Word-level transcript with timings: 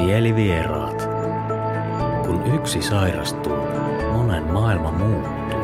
Mielivieraat. 0.00 1.08
Kun 2.26 2.54
yksi 2.54 2.82
sairastuu, 2.82 3.56
monen 4.12 4.44
maailma 4.44 4.92
muuttuu. 4.92 5.60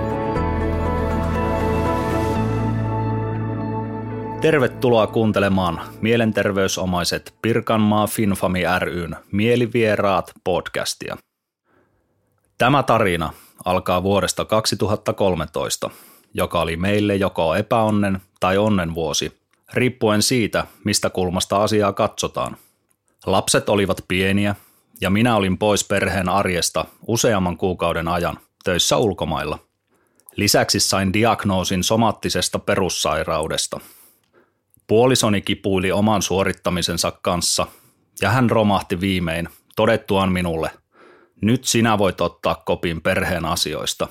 Tervetuloa 4.41 5.07
kuuntelemaan 5.07 5.81
mielenterveysomaiset 6.01 7.35
Pirkanmaa 7.43 8.07
Finfami 8.07 8.63
ryn 8.79 9.17
Mielivieraat 9.33 10.33
podcastia. 10.45 11.17
Tämä 12.59 12.83
tarina 12.83 13.33
alkaa 13.65 14.03
vuodesta 14.03 14.45
2013, 14.45 15.91
joka 16.35 16.61
oli 16.61 16.77
meille 16.77 17.17
joko 17.17 17.55
epäonnen 17.55 18.21
tai 18.41 18.59
onnen 18.59 18.95
vuosi, 18.95 19.33
riippuen 19.75 20.23
siitä, 20.23 20.67
mistä 20.85 21.11
kulmasta 21.11 21.63
asiaa 21.63 21.93
katsotaan– 21.93 22.57
Lapset 23.27 23.69
olivat 23.69 24.05
pieniä 24.09 24.55
ja 25.01 25.11
minä 25.11 25.37
olin 25.37 25.59
pois 25.59 25.85
perheen 25.85 26.29
arjesta 26.29 26.85
useamman 27.07 27.57
kuukauden 27.57 28.09
ajan 28.09 28.39
töissä 28.65 28.97
ulkomailla. 28.97 29.59
Lisäksi 30.37 30.81
sain 30.81 31.13
diagnoosin 31.13 31.85
somaattisesta 31.85 32.59
perussairaudesta. 32.59 33.81
Puolisoni 34.87 35.43
kipuili 35.43 35.93
oman 35.93 36.23
suorittamisensa 36.23 37.13
kanssa 37.23 37.67
ja 38.23 38.31
hän 38.31 38.51
romahti 38.51 39.01
viimein 39.01 39.49
todettuaan 39.77 40.33
minulle, 40.33 40.71
nyt 41.41 41.65
sinä 41.65 41.99
voit 41.99 42.21
ottaa 42.21 42.55
kopin 42.55 43.03
perheen 43.03 43.45
asioista. 43.45 44.09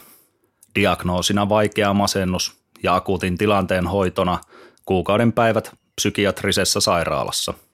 Diagnoosina 0.76 1.50
vaikea 1.50 1.94
masennus 1.94 2.54
ja 2.84 2.96
akuutin 2.96 3.38
tilanteen 3.38 3.88
hoitona 3.88 4.40
kuukauden 4.86 5.34
päivät 5.34 5.72
psykiatrisessa 5.96 6.80
sairaalassa– 6.80 7.54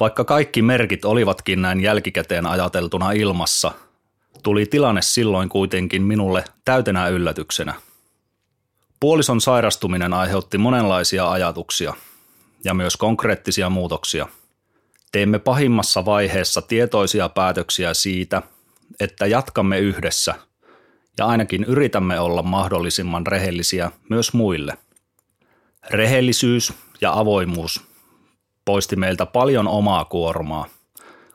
vaikka 0.00 0.24
kaikki 0.24 0.62
merkit 0.62 1.04
olivatkin 1.04 1.62
näin 1.62 1.80
jälkikäteen 1.80 2.46
ajateltuna 2.46 3.12
ilmassa, 3.12 3.72
tuli 4.42 4.66
tilanne 4.66 5.02
silloin 5.02 5.48
kuitenkin 5.48 6.02
minulle 6.02 6.44
täytenä 6.64 7.08
yllätyksenä. 7.08 7.74
Puolison 9.00 9.40
sairastuminen 9.40 10.12
aiheutti 10.12 10.58
monenlaisia 10.58 11.30
ajatuksia 11.30 11.94
ja 12.64 12.74
myös 12.74 12.96
konkreettisia 12.96 13.70
muutoksia. 13.70 14.28
Teemme 15.12 15.38
pahimmassa 15.38 16.04
vaiheessa 16.04 16.62
tietoisia 16.62 17.28
päätöksiä 17.28 17.94
siitä, 17.94 18.42
että 19.00 19.26
jatkamme 19.26 19.78
yhdessä 19.78 20.34
ja 21.18 21.26
ainakin 21.26 21.64
yritämme 21.64 22.20
olla 22.20 22.42
mahdollisimman 22.42 23.26
rehellisiä 23.26 23.90
myös 24.10 24.32
muille. 24.32 24.78
Rehellisyys 25.90 26.72
ja 27.00 27.12
avoimuus 27.12 27.93
poisti 28.64 28.96
meiltä 28.96 29.26
paljon 29.26 29.68
omaa 29.68 30.04
kuormaa, 30.04 30.66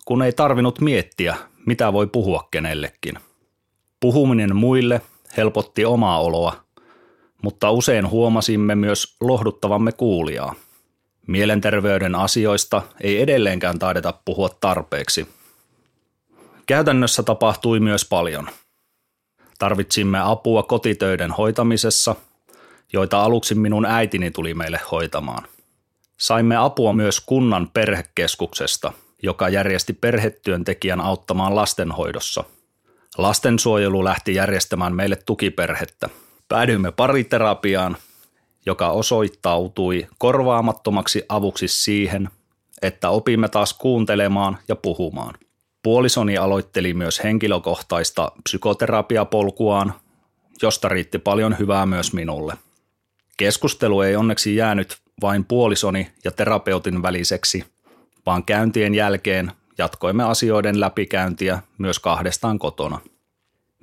kun 0.05 0.21
ei 0.21 0.33
tarvinnut 0.33 0.81
miettiä, 0.81 1.37
mitä 1.65 1.93
voi 1.93 2.07
puhua 2.07 2.47
kenellekin. 2.51 3.19
Puhuminen 3.99 4.55
muille 4.55 5.01
helpotti 5.37 5.85
omaa 5.85 6.21
oloa, 6.21 6.63
mutta 7.41 7.71
usein 7.71 8.09
huomasimme 8.09 8.75
myös 8.75 9.15
lohduttavamme 9.21 9.91
kuulijaa. 9.91 10.55
Mielenterveyden 11.27 12.15
asioista 12.15 12.81
ei 13.01 13.21
edelleenkään 13.21 13.79
taideta 13.79 14.13
puhua 14.25 14.49
tarpeeksi. 14.61 15.27
Käytännössä 16.65 17.23
tapahtui 17.23 17.79
myös 17.79 18.05
paljon. 18.05 18.47
Tarvitsimme 19.59 20.19
apua 20.23 20.63
kotitöiden 20.63 21.31
hoitamisessa, 21.31 22.15
joita 22.93 23.23
aluksi 23.23 23.55
minun 23.55 23.85
äitini 23.85 24.31
tuli 24.31 24.53
meille 24.53 24.79
hoitamaan– 24.91 25.43
Saimme 26.21 26.55
apua 26.55 26.93
myös 26.93 27.19
kunnan 27.19 27.69
perhekeskuksesta, 27.73 28.93
joka 29.23 29.49
järjesti 29.49 29.93
perhetyöntekijän 29.93 31.01
auttamaan 31.01 31.55
lastenhoidossa. 31.55 32.43
Lastensuojelu 33.17 34.03
lähti 34.03 34.35
järjestämään 34.35 34.95
meille 34.95 35.15
tukiperhettä. 35.15 36.09
Päädyimme 36.47 36.91
pariterapiaan, 36.91 37.97
joka 38.65 38.89
osoittautui 38.89 40.07
korvaamattomaksi 40.17 41.23
avuksi 41.29 41.67
siihen, 41.67 42.29
että 42.81 43.09
opimme 43.09 43.49
taas 43.49 43.73
kuuntelemaan 43.73 44.57
ja 44.67 44.75
puhumaan. 44.75 45.35
Puolisoni 45.83 46.37
aloitteli 46.37 46.93
myös 46.93 47.23
henkilökohtaista 47.23 48.31
psykoterapiapolkuaan, 48.43 49.93
josta 50.61 50.89
riitti 50.89 51.19
paljon 51.19 51.59
hyvää 51.59 51.85
myös 51.85 52.13
minulle. 52.13 52.57
Keskustelu 53.37 54.01
ei 54.01 54.15
onneksi 54.15 54.55
jäänyt 54.55 54.97
vain 55.21 55.45
puolisoni 55.45 56.11
ja 56.23 56.31
terapeutin 56.31 57.01
väliseksi, 57.01 57.65
vaan 58.25 58.43
käyntien 58.43 58.95
jälkeen 58.95 59.51
jatkoimme 59.77 60.23
asioiden 60.23 60.79
läpikäyntiä 60.79 61.59
myös 61.77 61.99
kahdestaan 61.99 62.59
kotona. 62.59 62.99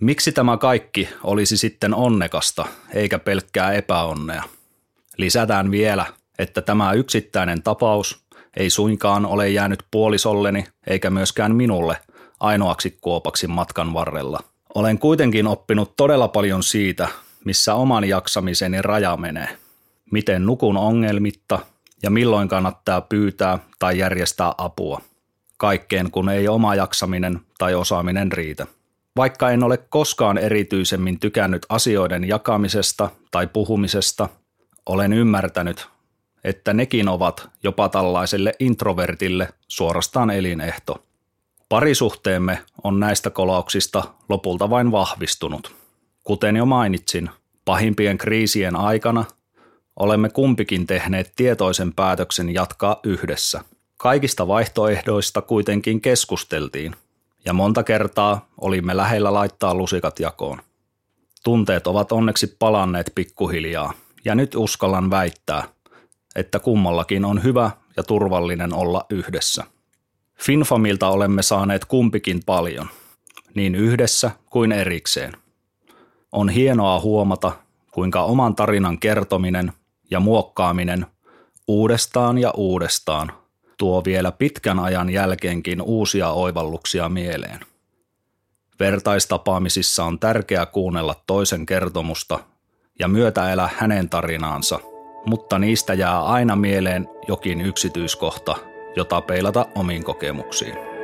Miksi 0.00 0.32
tämä 0.32 0.56
kaikki 0.56 1.08
olisi 1.22 1.56
sitten 1.56 1.94
onnekasta 1.94 2.66
eikä 2.94 3.18
pelkkää 3.18 3.72
epäonnea? 3.72 4.42
Lisätään 5.16 5.70
vielä, 5.70 6.06
että 6.38 6.62
tämä 6.62 6.92
yksittäinen 6.92 7.62
tapaus 7.62 8.26
ei 8.56 8.70
suinkaan 8.70 9.26
ole 9.26 9.48
jäänyt 9.48 9.82
puolisolleni 9.90 10.64
eikä 10.86 11.10
myöskään 11.10 11.54
minulle 11.54 11.96
ainoaksi 12.40 12.98
kuopaksi 13.00 13.46
matkan 13.46 13.94
varrella. 13.94 14.40
Olen 14.74 14.98
kuitenkin 14.98 15.46
oppinut 15.46 15.96
todella 15.96 16.28
paljon 16.28 16.62
siitä, 16.62 17.08
missä 17.44 17.74
oman 17.74 18.04
jaksamiseni 18.04 18.82
raja 18.82 19.16
menee– 19.16 19.48
miten 20.10 20.46
nukun 20.46 20.76
ongelmitta 20.76 21.58
ja 22.02 22.10
milloin 22.10 22.48
kannattaa 22.48 23.00
pyytää 23.00 23.58
tai 23.78 23.98
järjestää 23.98 24.52
apua. 24.58 25.00
Kaikkeen 25.56 26.10
kun 26.10 26.28
ei 26.28 26.48
oma 26.48 26.74
jaksaminen 26.74 27.40
tai 27.58 27.74
osaaminen 27.74 28.32
riitä. 28.32 28.66
Vaikka 29.16 29.50
en 29.50 29.62
ole 29.62 29.76
koskaan 29.76 30.38
erityisemmin 30.38 31.20
tykännyt 31.20 31.66
asioiden 31.68 32.28
jakamisesta 32.28 33.10
tai 33.30 33.46
puhumisesta, 33.46 34.28
olen 34.86 35.12
ymmärtänyt, 35.12 35.88
että 36.44 36.72
nekin 36.72 37.08
ovat 37.08 37.48
jopa 37.62 37.88
tällaiselle 37.88 38.52
introvertille 38.60 39.48
suorastaan 39.68 40.30
elinehto. 40.30 41.02
Parisuhteemme 41.68 42.58
on 42.84 43.00
näistä 43.00 43.30
kolauksista 43.30 44.04
lopulta 44.28 44.70
vain 44.70 44.92
vahvistunut. 44.92 45.74
Kuten 46.24 46.56
jo 46.56 46.66
mainitsin, 46.66 47.30
pahimpien 47.64 48.18
kriisien 48.18 48.76
aikana 48.76 49.24
olemme 49.96 50.28
kumpikin 50.28 50.86
tehneet 50.86 51.32
tietoisen 51.36 51.92
päätöksen 51.92 52.54
jatkaa 52.54 53.00
yhdessä. 53.04 53.60
Kaikista 53.96 54.48
vaihtoehdoista 54.48 55.42
kuitenkin 55.42 56.00
keskusteltiin, 56.00 56.96
ja 57.44 57.52
monta 57.52 57.82
kertaa 57.82 58.48
olimme 58.60 58.96
lähellä 58.96 59.34
laittaa 59.34 59.74
lusikat 59.74 60.20
jakoon. 60.20 60.58
Tunteet 61.44 61.86
ovat 61.86 62.12
onneksi 62.12 62.56
palanneet 62.58 63.12
pikkuhiljaa, 63.14 63.92
ja 64.24 64.34
nyt 64.34 64.54
uskallan 64.54 65.10
väittää, 65.10 65.68
että 66.36 66.58
kummallakin 66.58 67.24
on 67.24 67.42
hyvä 67.42 67.70
ja 67.96 68.02
turvallinen 68.02 68.74
olla 68.74 69.06
yhdessä. 69.10 69.64
Finfamilta 70.38 71.08
olemme 71.08 71.42
saaneet 71.42 71.84
kumpikin 71.84 72.42
paljon, 72.46 72.88
niin 73.54 73.74
yhdessä 73.74 74.30
kuin 74.50 74.72
erikseen. 74.72 75.32
On 76.32 76.48
hienoa 76.48 77.00
huomata, 77.00 77.52
kuinka 77.90 78.22
oman 78.22 78.54
tarinan 78.54 78.98
kertominen 78.98 79.72
ja 80.10 80.20
muokkaaminen 80.20 81.06
uudestaan 81.68 82.38
ja 82.38 82.50
uudestaan 82.56 83.32
tuo 83.78 84.04
vielä 84.04 84.32
pitkän 84.32 84.78
ajan 84.78 85.10
jälkeenkin 85.10 85.82
uusia 85.82 86.30
oivalluksia 86.30 87.08
mieleen. 87.08 87.60
Vertaistapaamisissa 88.80 90.04
on 90.04 90.18
tärkeää 90.18 90.66
kuunnella 90.66 91.14
toisen 91.26 91.66
kertomusta 91.66 92.38
ja 92.98 93.08
myötäelä 93.08 93.70
hänen 93.76 94.08
tarinaansa, 94.08 94.80
mutta 95.26 95.58
niistä 95.58 95.94
jää 95.94 96.24
aina 96.24 96.56
mieleen 96.56 97.08
jokin 97.28 97.60
yksityiskohta, 97.60 98.56
jota 98.96 99.20
peilata 99.20 99.66
omiin 99.74 100.04
kokemuksiin. 100.04 100.95